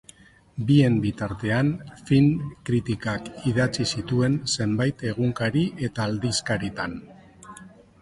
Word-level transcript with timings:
Bien 0.69 0.95
bitartean, 1.03 1.69
film-kritikak 2.07 3.29
idatzi 3.53 3.87
zituen 3.99 4.41
zenbait 4.57 5.07
egunkari 5.13 5.67
eta 5.91 6.09
aldizkaritan. 6.11 7.03